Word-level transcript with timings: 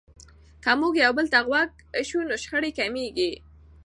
که 0.63 0.71
موږ 0.81 0.93
یو 1.03 1.13
بل 1.17 1.25
ته 1.33 1.39
غوږ 1.47 1.71
سو 2.09 2.17
نو 2.27 2.35
شخړې 2.43 2.71
کمیږي. 2.79 3.31